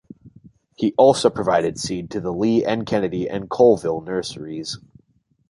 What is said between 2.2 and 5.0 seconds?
Lee and Kennedy and Colvill nurseries.